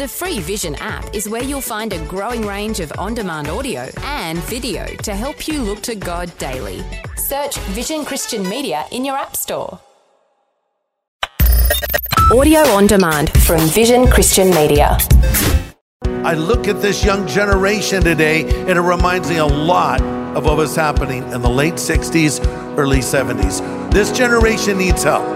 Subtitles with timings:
[0.00, 3.86] The free Vision app is where you'll find a growing range of on demand audio
[3.98, 6.82] and video to help you look to God daily.
[7.16, 9.78] Search Vision Christian Media in your App Store.
[12.32, 14.96] Audio on demand from Vision Christian Media.
[16.24, 20.00] I look at this young generation today and it reminds me a lot
[20.34, 22.42] of what was happening in the late 60s,
[22.78, 23.60] early 70s.
[23.92, 25.28] This generation needs help.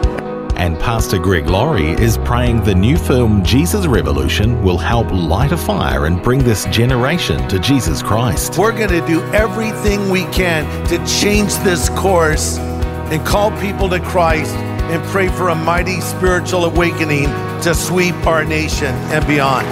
[0.57, 5.57] And Pastor Greg Laurie is praying the new film Jesus Revolution will help light a
[5.57, 8.57] fire and bring this generation to Jesus Christ.
[8.57, 14.01] We're going to do everything we can to change this course and call people to
[14.01, 17.25] Christ and pray for a mighty spiritual awakening
[17.63, 19.67] to sweep our nation and beyond.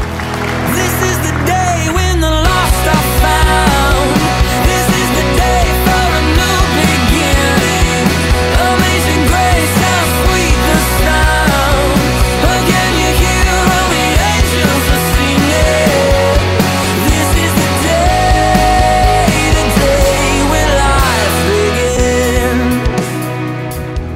[0.75, 3.82] This is the day when the lost are found.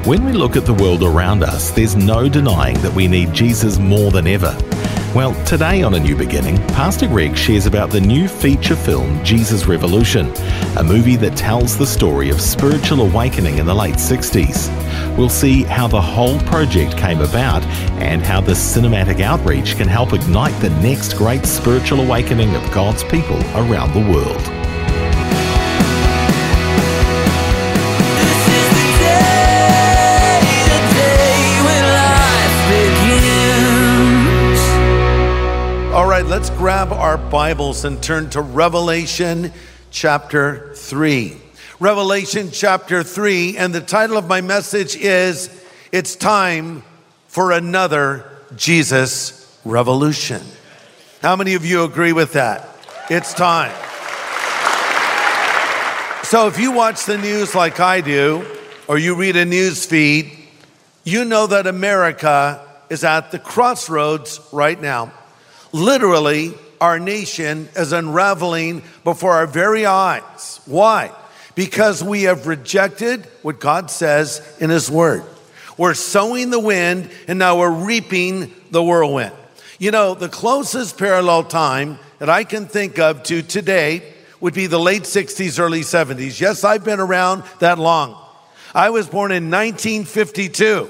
[0.07, 3.77] When we look at the world around us, there's no denying that we need Jesus
[3.77, 4.57] more than ever.
[5.17, 9.67] Well, today on A New Beginning, Pastor Greg shares about the new feature film Jesus
[9.67, 10.33] Revolution,
[10.77, 14.69] a movie that tells the story of spiritual awakening in the late 60s.
[15.19, 17.65] We'll see how the whole project came about
[18.01, 23.03] and how this cinematic outreach can help ignite the next great spiritual awakening of God's
[23.03, 24.56] people around the world.
[36.77, 39.51] Grab our Bibles and turn to Revelation
[39.91, 41.35] chapter 3.
[41.81, 45.49] Revelation chapter 3, and the title of my message is
[45.91, 46.83] It's Time
[47.29, 50.43] for Another Jesus Revolution.
[51.23, 52.69] How many of you agree with that?
[53.09, 53.73] It's time.
[56.25, 58.47] So, if you watch the news like I do,
[58.87, 60.31] or you read a news feed,
[61.05, 65.11] you know that America is at the crossroads right now.
[65.73, 70.61] Literally, our nation is unraveling before our very eyes.
[70.67, 71.13] Why?
[71.55, 75.25] Because we have rejected what God says in His Word.
[75.79, 79.35] We're sowing the wind and now we're reaping the whirlwind.
[79.79, 84.03] You know, the closest parallel time that I can think of to today
[84.41, 86.41] would be the late 60s, early 70s.
[86.41, 88.23] Yes, I've been around that long.
[88.75, 90.89] I was born in 1952.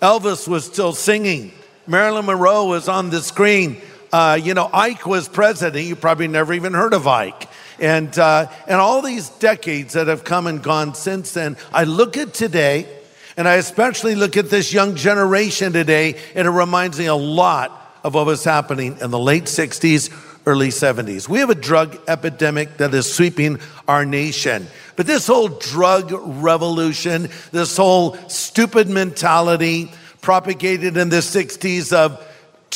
[0.00, 1.52] Elvis was still singing.
[1.86, 3.80] Marilyn Monroe was on the screen.
[4.12, 5.84] Uh, you know, Ike was president.
[5.84, 7.48] You probably never even heard of Ike.
[7.78, 12.16] And, uh, and all these decades that have come and gone since then, I look
[12.16, 12.88] at today,
[13.36, 18.00] and I especially look at this young generation today, and it reminds me a lot
[18.02, 20.10] of what was happening in the late 60s,
[20.46, 21.28] early 70s.
[21.28, 24.66] We have a drug epidemic that is sweeping our nation.
[24.96, 32.24] But this whole drug revolution, this whole stupid mentality propagated in the 60s of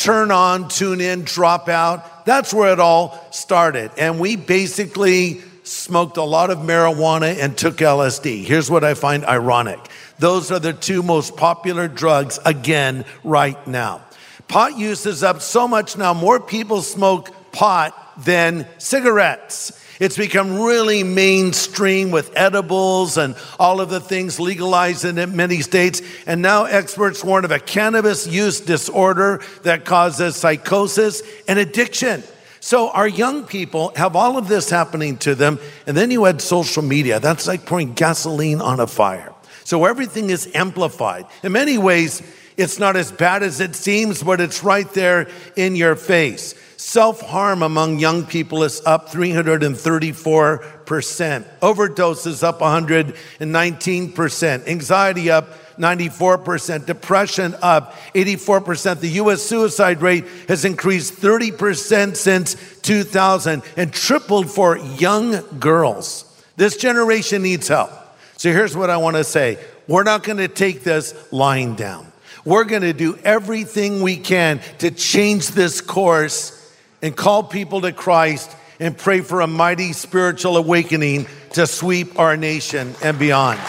[0.03, 3.93] turn on, tune in, drop out, that's where it all started.
[3.97, 8.43] And we basically smoked a lot of marijuana and took LSD.
[8.43, 9.79] Here's what I find ironic.
[10.19, 14.03] Those are the two most popular drugs again right now.
[14.49, 19.79] Pot use is up so much now, more people smoke pot than cigarettes.
[20.03, 26.03] It's become really mainstream with edibles and all of the things legalized in many states.
[26.27, 32.25] And now experts warn of a cannabis use disorder that causes psychosis and addiction.
[32.59, 35.61] So our young people have all of this happening to them.
[35.87, 37.21] And then you add social media.
[37.21, 39.33] That's like pouring gasoline on a fire.
[39.63, 41.27] So everything is amplified.
[41.45, 42.23] In many ways,
[42.57, 46.55] it's not as bad as it seems, but it's right there in your face.
[46.77, 51.45] Self harm among young people is up 334%.
[51.61, 54.69] Overdoses up 119%.
[54.69, 55.49] Anxiety up
[55.79, 56.85] 94%.
[56.85, 59.01] Depression up 84%.
[59.01, 66.25] The US suicide rate has increased 30% since 2000 and tripled for young girls.
[66.57, 67.91] This generation needs help.
[68.37, 72.12] So here's what I want to say we're not going to take this lying down.
[72.45, 76.59] We're going to do everything we can to change this course
[77.01, 78.51] and call people to Christ
[78.81, 83.61] and pray for a mighty spiritual awakening to sweep our nation and beyond.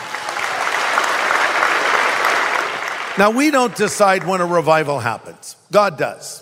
[3.15, 6.39] Now, we don't decide when a revival happens, God does.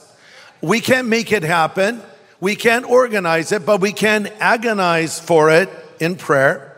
[0.62, 2.02] We can't make it happen,
[2.40, 5.70] we can't organize it, but we can agonize for it
[6.00, 6.71] in prayer.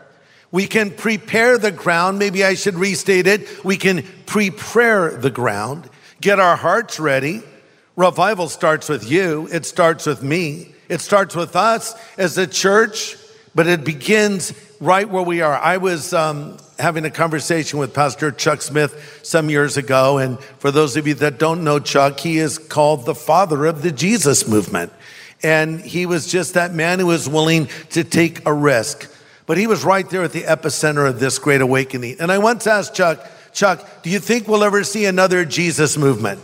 [0.54, 2.20] We can prepare the ground.
[2.20, 3.64] Maybe I should restate it.
[3.64, 5.90] We can prepare the ground,
[6.20, 7.42] get our hearts ready,
[7.96, 13.16] Revival starts with you, it starts with me, it starts with us as a church,
[13.54, 15.56] but it begins right where we are.
[15.56, 20.72] I was um, having a conversation with Pastor Chuck Smith some years ago, and for
[20.72, 24.48] those of you that don't know Chuck, he is called the father of the Jesus
[24.48, 24.92] movement.
[25.44, 29.08] And he was just that man who was willing to take a risk.
[29.46, 32.16] But he was right there at the epicenter of this great awakening.
[32.18, 36.40] And I once asked Chuck, Chuck, do you think we'll ever see another Jesus movement?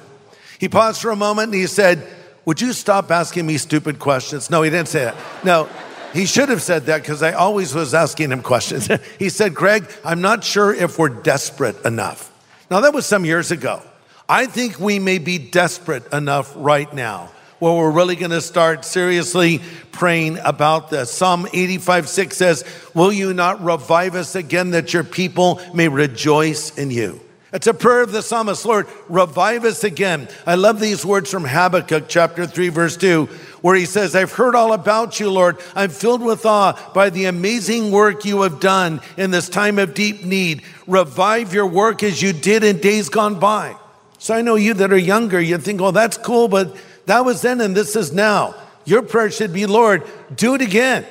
[0.58, 2.06] He paused for a moment and he said,
[2.44, 4.50] Would you stop asking me stupid questions?
[4.50, 5.16] No, he didn't say that.
[5.44, 5.68] No,
[6.12, 8.88] he should have said that because I always was asking him questions.
[9.18, 12.26] he said, Greg, I'm not sure if we're desperate enough.
[12.70, 13.82] Now, that was some years ago.
[14.28, 17.30] I think we may be desperate enough right now
[17.60, 19.60] where we're really going to start seriously
[19.92, 21.12] praying about this.
[21.12, 22.64] Psalm 85 6 says,
[22.94, 27.20] Will you not revive us again that your people may rejoice in you?
[27.52, 30.28] It's a prayer of the psalmist, Lord, revive us again.
[30.46, 33.26] I love these words from Habakkuk chapter 3, verse 2,
[33.60, 35.58] where he says, I've heard all about you, Lord.
[35.74, 39.94] I'm filled with awe by the amazing work you have done in this time of
[39.94, 40.62] deep need.
[40.86, 43.76] Revive your work as you did in days gone by.
[44.18, 46.76] So I know you that are younger, you think, oh, that's cool, but
[47.10, 48.54] that was then and this is now.
[48.84, 51.04] Your prayer should be, Lord, do it again.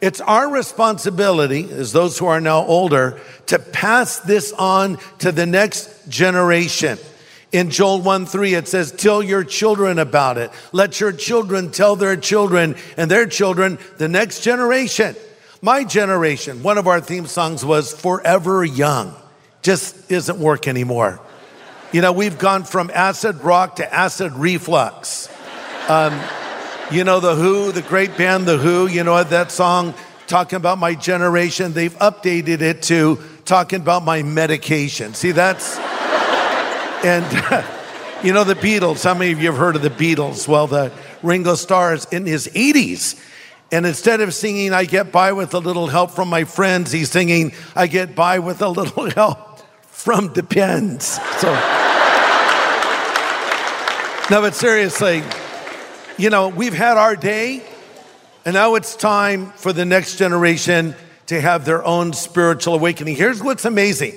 [0.00, 5.44] It's our responsibility, as those who are now older, to pass this on to the
[5.44, 6.98] next generation.
[7.52, 10.50] In Joel 1 3, it says, Tell your children about it.
[10.72, 15.14] Let your children tell their children and their children, the next generation.
[15.60, 19.14] My generation, one of our theme songs was Forever Young.
[19.60, 21.20] Just isn't work anymore.
[21.92, 25.28] You know, we've gone from acid rock to acid reflux.
[25.88, 26.20] Um,
[26.92, 29.94] you know, The Who, the great band The Who, you know that song
[30.28, 31.72] talking about my generation?
[31.72, 35.14] They've updated it to talking about my medication.
[35.14, 35.76] See, that's,
[37.04, 37.24] and
[38.22, 39.02] you know, the Beatles.
[39.02, 40.46] How many of you have heard of the Beatles?
[40.46, 40.92] Well, the
[41.22, 43.20] Ringo Starr is in his 80s.
[43.72, 47.10] And instead of singing, I get by with a little help from my friends, he's
[47.10, 51.18] singing, I get by with a little help from Depends.
[51.40, 51.48] So,
[54.30, 55.24] no, but seriously,
[56.22, 57.64] you know, we've had our day,
[58.44, 60.94] and now it's time for the next generation
[61.26, 63.16] to have their own spiritual awakening.
[63.16, 64.14] Here's what's amazing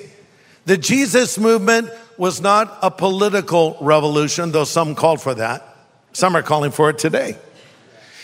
[0.66, 5.76] the Jesus movement was not a political revolution, though some called for that.
[6.12, 7.38] Some are calling for it today.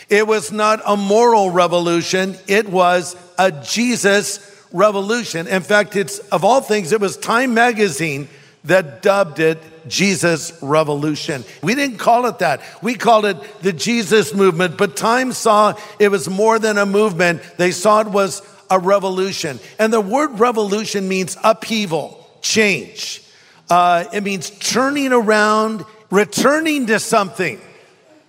[0.07, 5.45] It was not a moral revolution, it was a Jesus revolution.
[5.45, 8.29] In fact, it's of all things, it was Time magazine
[8.65, 11.43] that dubbed it Jesus Revolution.
[11.61, 12.61] We didn't call it that.
[12.81, 17.41] We called it the Jesus movement, but Time saw it was more than a movement.
[17.57, 19.59] They saw it was a revolution.
[19.77, 23.21] And the word revolution means upheaval, change.
[23.69, 27.59] Uh, it means turning around, returning to something.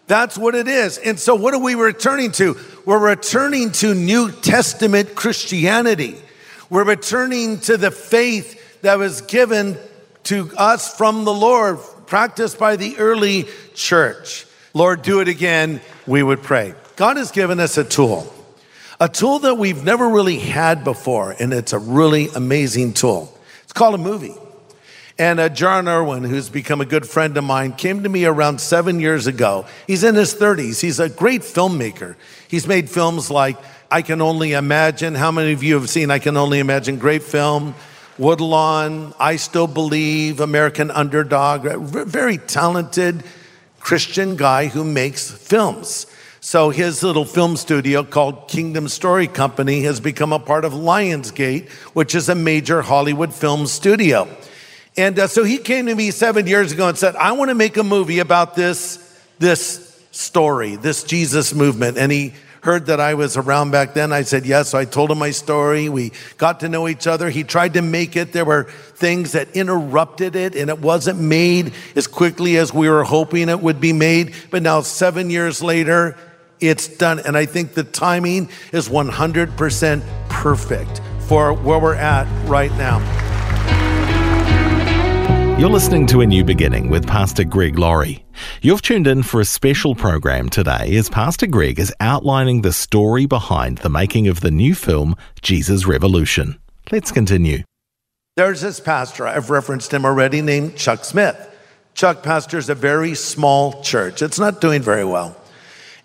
[0.07, 0.99] That's what it is.
[0.99, 2.59] And so, what are we returning to?
[2.85, 6.17] We're returning to New Testament Christianity.
[6.69, 9.79] We're returning to the faith that was given
[10.25, 14.47] to us from the Lord, practiced by the early church.
[14.73, 16.75] Lord, do it again, we would pray.
[16.97, 18.33] God has given us a tool,
[19.01, 23.37] a tool that we've never really had before, and it's a really amazing tool.
[23.63, 24.35] It's called a movie.
[25.17, 28.61] And uh, Jon Erwin, who's become a good friend of mine, came to me around
[28.61, 29.65] seven years ago.
[29.87, 30.81] He's in his 30s.
[30.81, 32.17] He's a great filmmaker.
[32.49, 33.57] He's made films like
[33.93, 35.15] I Can Only Imagine.
[35.15, 36.99] How many of you have seen I Can Only Imagine?
[36.99, 37.77] Great film.
[38.19, 43.25] Woodlawn, I Still Believe, American Underdog, very talented
[43.81, 46.07] Christian guy who makes films.
[46.41, 51.71] So his little film studio called Kingdom Story Company has become a part of Lionsgate,
[51.95, 54.29] which is a major Hollywood film studio.
[54.97, 57.55] And uh, so he came to me seven years ago and said, I want to
[57.55, 58.99] make a movie about this,
[59.39, 61.99] this story, this Jesus movement.
[61.99, 64.11] And he heard that I was around back then.
[64.11, 64.71] I said yes.
[64.71, 65.91] So I told him my story.
[65.91, 67.29] We got to know each other.
[67.29, 68.33] He tried to make it.
[68.33, 73.05] There were things that interrupted it, and it wasn't made as quickly as we were
[73.05, 74.35] hoping it would be made.
[74.51, 76.17] But now, seven years later,
[76.59, 77.21] it's done.
[77.21, 83.34] And I think the timing is 100% perfect for where we're at right now.
[85.57, 88.25] You're listening to A New Beginning with Pastor Greg Laurie.
[88.61, 93.27] You've tuned in for a special program today as Pastor Greg is outlining the story
[93.27, 96.59] behind the making of the new film Jesus Revolution.
[96.91, 97.63] Let's continue.
[98.35, 101.37] There's this pastor, I've referenced him already, named Chuck Smith.
[101.95, 104.23] Chuck pastors a very small church.
[104.23, 105.37] It's not doing very well.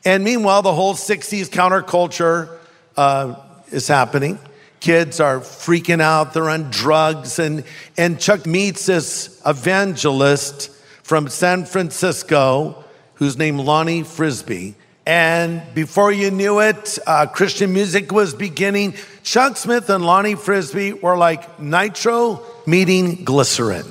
[0.05, 2.55] And meanwhile, the whole 60s counterculture
[2.95, 3.33] uh,
[3.71, 4.37] is happening.
[4.79, 7.39] Kids are freaking out, they're on drugs.
[7.39, 7.63] And,
[7.98, 10.71] and Chuck meets this evangelist
[11.03, 12.83] from San Francisco
[13.15, 14.75] who's named Lonnie Frisbee.
[15.05, 18.93] And before you knew it, uh, Christian music was beginning.
[19.24, 23.86] Chuck Smith and Lonnie Frisbee were like nitro meeting glycerin.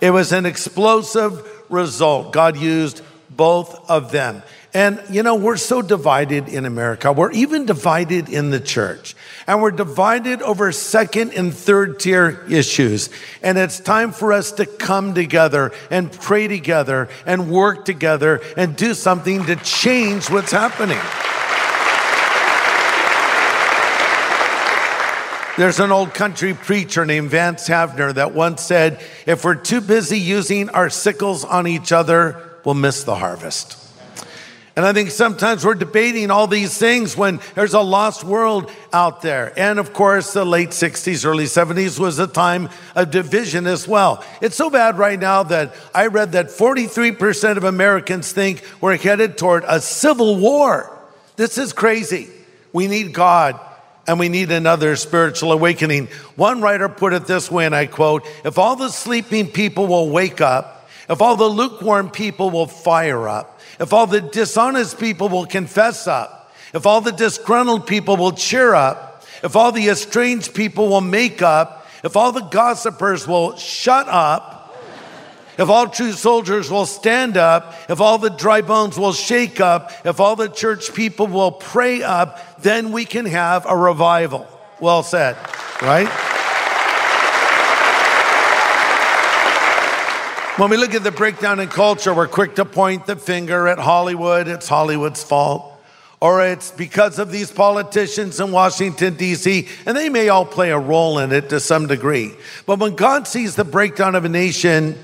[0.00, 2.32] It was an explosive result.
[2.32, 4.42] God used both of them.
[4.76, 7.10] And you know, we're so divided in America.
[7.10, 9.16] We're even divided in the church.
[9.46, 13.08] And we're divided over second and third tier issues.
[13.42, 18.76] And it's time for us to come together and pray together and work together and
[18.76, 21.00] do something to change what's happening.
[25.56, 30.18] There's an old country preacher named Vance Havner that once said, If we're too busy
[30.18, 33.85] using our sickles on each other, we'll miss the harvest.
[34.76, 39.22] And I think sometimes we're debating all these things when there's a lost world out
[39.22, 39.58] there.
[39.58, 44.22] And of course, the late 60s, early 70s was a time of division as well.
[44.42, 49.38] It's so bad right now that I read that 43% of Americans think we're headed
[49.38, 50.92] toward a civil war.
[51.36, 52.28] This is crazy.
[52.74, 53.58] We need God
[54.06, 56.08] and we need another spiritual awakening.
[56.36, 60.10] One writer put it this way, and I quote If all the sleeping people will
[60.10, 60.75] wake up,
[61.08, 66.06] if all the lukewarm people will fire up, if all the dishonest people will confess
[66.06, 71.00] up, if all the disgruntled people will cheer up, if all the estranged people will
[71.00, 74.56] make up, if all the gossipers will shut up,
[75.58, 79.90] if all true soldiers will stand up, if all the dry bones will shake up,
[80.04, 84.46] if all the church people will pray up, then we can have a revival.
[84.80, 85.36] Well said,
[85.80, 86.25] right?
[90.56, 93.78] When we look at the breakdown in culture, we're quick to point the finger at
[93.78, 94.48] Hollywood.
[94.48, 95.70] It's Hollywood's fault.
[96.18, 100.78] Or it's because of these politicians in Washington, D.C., and they may all play a
[100.78, 102.32] role in it to some degree.
[102.64, 104.98] But when God sees the breakdown of a nation,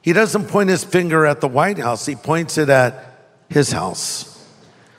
[0.00, 3.18] he doesn't point his finger at the White House, he points it at
[3.50, 4.32] his house.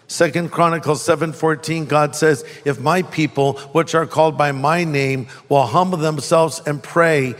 [0.05, 5.65] Second Chronicles 7:14 God says, "If my people, which are called by my name, will
[5.65, 7.35] humble themselves and pray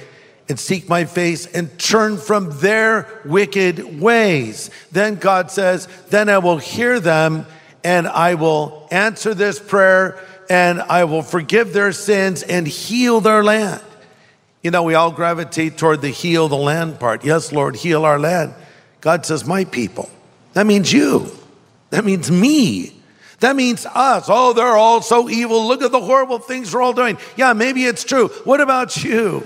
[0.50, 4.70] and seek my face and turn from their wicked ways.
[4.92, 7.46] Then God says, Then I will hear them
[7.84, 13.44] and I will answer this prayer and I will forgive their sins and heal their
[13.44, 13.82] land.
[14.64, 17.24] You know, we all gravitate toward the heal the land part.
[17.24, 18.54] Yes, Lord, heal our land.
[19.02, 20.10] God says, My people.
[20.54, 21.30] That means you.
[21.92, 22.94] That means me.
[23.40, 24.26] That means us.
[24.28, 25.68] Oh, they're all so evil.
[25.68, 27.18] Look at the horrible things they're all doing.
[27.36, 28.30] Yeah, maybe it's true.
[28.44, 29.46] What about you?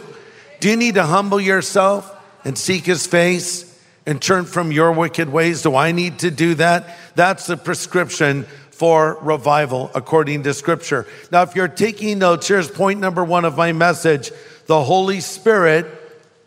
[0.62, 2.16] Do you need to humble yourself
[2.46, 3.68] and seek his face
[4.06, 5.64] and turn from your wicked ways?
[5.64, 6.98] Do I need to do that?
[7.16, 11.08] That's the prescription for revival according to scripture.
[11.32, 14.32] Now, if you're taking notes, here's point number one of my message
[14.68, 15.88] the Holy Spirit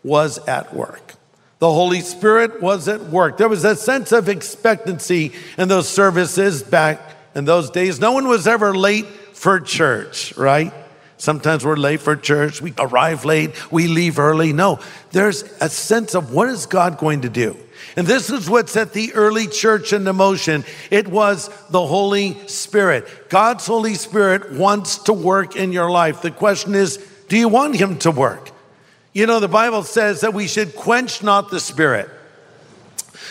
[0.01, 1.15] was at work.
[1.59, 3.35] The Holy Spirit was at work.
[3.35, 7.01] There was a sense of expectancy in those services back
[7.35, 7.99] in those days.
[7.99, 10.71] No one was ever late for church, right?
[11.17, 14.51] Sometimes we're late for church, we arrive late, we leave early.
[14.51, 14.79] No,
[15.11, 17.57] there's a sense of what is God going to do?
[17.95, 20.65] And this is what set the early church into motion.
[20.91, 23.29] It was the Holy Spirit.
[23.29, 26.21] God's Holy Spirit wants to work in your life.
[26.21, 26.97] The question is,
[27.29, 28.51] do you want Him to work?
[29.13, 32.09] You know, the Bible says that we should quench not the Spirit.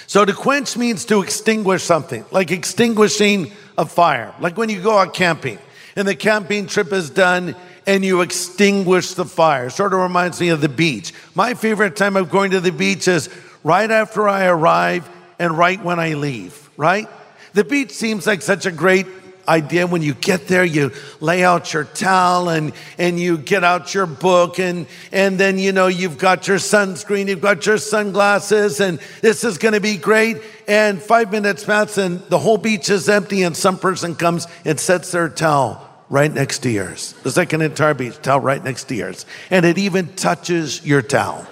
[0.06, 4.96] So to quench means to extinguish something, like extinguishing a fire, like when you go
[4.96, 5.58] out camping
[5.96, 7.54] and the camping trip is done
[7.86, 9.70] and you extinguish the fire.
[9.70, 11.12] Sort of reminds me of the beach.
[11.34, 13.28] My favorite time of going to the beach is
[13.62, 17.08] right after I arrive and right when I leave, right?
[17.54, 19.06] The beach seems like such a great
[19.46, 23.92] idea when you get there you lay out your towel and and you get out
[23.92, 28.80] your book and and then you know you've got your sunscreen you've got your sunglasses
[28.80, 32.88] and this is going to be great and 5 minutes pass and the whole beach
[32.88, 37.14] is empty and some person comes and sets their towel right next to yours.
[37.23, 39.26] The second entire beach towel right next to yours.
[39.50, 41.46] And it even touches your towel.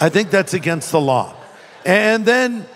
[0.00, 1.34] I think that's against the law.
[1.84, 2.66] And then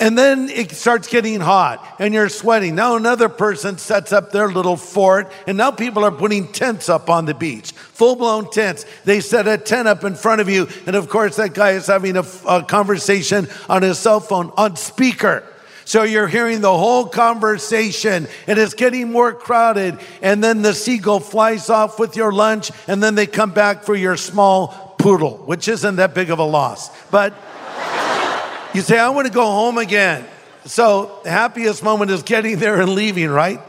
[0.00, 2.74] and then it starts getting hot and you're sweating.
[2.74, 7.08] Now another person sets up their little fort and now people are putting tents up
[7.08, 7.70] on the beach.
[7.70, 8.84] Full blown tents.
[9.04, 11.86] They set a tent up in front of you and of course that guy is
[11.86, 15.44] having a, a conversation on his cell phone on speaker.
[15.84, 19.98] So you're hearing the whole conversation and it's getting more crowded.
[20.20, 23.94] And then the seagull flies off with your lunch and then they come back for
[23.94, 26.90] your small poodle, which isn't that big of a loss.
[27.10, 27.34] But
[28.74, 30.24] you say, I want to go home again.
[30.64, 33.60] So the happiest moment is getting there and leaving, right?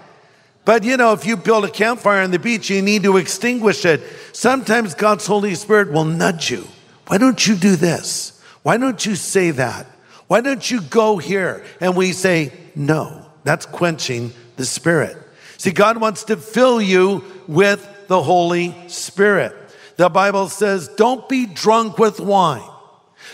[0.65, 3.83] But you know, if you build a campfire on the beach, you need to extinguish
[3.85, 4.01] it.
[4.31, 6.67] Sometimes God's Holy Spirit will nudge you.
[7.07, 8.41] Why don't you do this?
[8.61, 9.87] Why don't you say that?
[10.33, 11.63] Why don't you go here?
[11.79, 15.15] And we say, No, that's quenching the Spirit.
[15.59, 19.55] See, God wants to fill you with the Holy Spirit.
[19.97, 22.67] The Bible says, Don't be drunk with wine,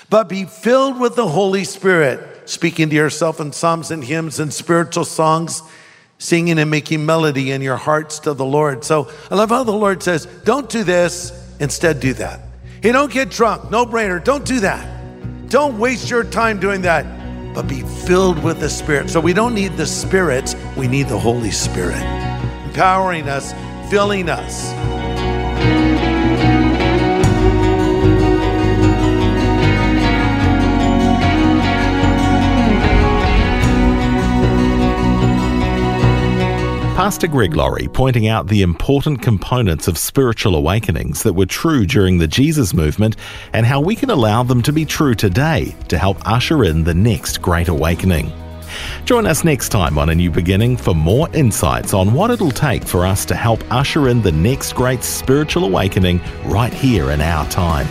[0.09, 4.53] but be filled with the Holy Spirit, speaking to yourself in psalms and hymns and
[4.53, 5.63] spiritual songs,
[6.17, 8.83] singing and making melody in your hearts to the Lord.
[8.83, 12.41] So I love how the Lord says, Don't do this, instead, do that.
[12.83, 14.98] Hey, don't get drunk, no brainer, don't do that.
[15.49, 17.05] Don't waste your time doing that,
[17.55, 19.09] but be filled with the Spirit.
[19.09, 22.03] So we don't need the Spirit, we need the Holy Spirit,
[22.67, 23.51] empowering us,
[23.89, 24.88] filling us.
[36.99, 42.17] Pastor Greg Laurie pointing out the important components of spiritual awakenings that were true during
[42.17, 43.15] the Jesus movement
[43.53, 46.93] and how we can allow them to be true today to help usher in the
[46.93, 48.33] next great awakening.
[49.05, 52.83] Join us next time on A New Beginning for more insights on what it'll take
[52.83, 57.49] for us to help usher in the next great spiritual awakening right here in our
[57.49, 57.87] time.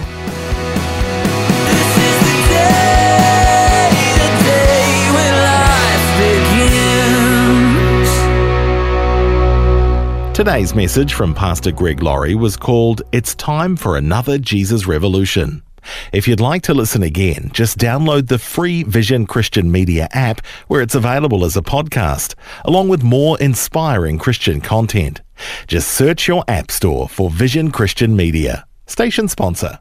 [10.38, 15.64] Today's message from Pastor Greg Laurie was called It's Time for Another Jesus Revolution.
[16.12, 20.80] If you'd like to listen again, just download the free Vision Christian Media app where
[20.80, 25.22] it's available as a podcast, along with more inspiring Christian content.
[25.66, 28.64] Just search your app store for Vision Christian Media.
[28.86, 29.80] Station sponsor.